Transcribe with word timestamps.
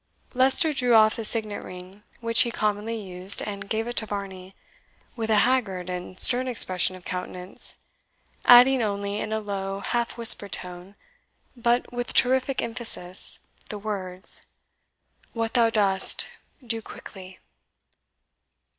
Leicester 0.33 0.73
drew 0.73 0.95
off 0.95 1.15
the 1.15 1.23
signet 1.23 1.63
ring 1.63 2.01
which 2.21 2.41
he 2.41 2.49
commonly 2.49 2.99
used, 2.99 3.39
and 3.43 3.69
gave 3.69 3.85
it 3.85 3.95
to 3.95 4.07
Varney, 4.07 4.55
with 5.15 5.29
a 5.29 5.35
haggard 5.45 5.91
and 5.91 6.19
stern 6.19 6.47
expression 6.47 6.95
of 6.95 7.05
countenance, 7.05 7.75
adding 8.45 8.81
only, 8.81 9.19
in 9.19 9.31
a 9.31 9.39
low, 9.39 9.79
half 9.79 10.17
whispered 10.17 10.51
tone, 10.53 10.95
but 11.55 11.93
with 11.93 12.15
terrific 12.15 12.63
emphasis, 12.63 13.41
the 13.69 13.77
words, 13.77 14.47
"What 15.33 15.53
thou 15.53 15.69
dost, 15.69 16.27
do 16.65 16.81
quickly." 16.81 17.37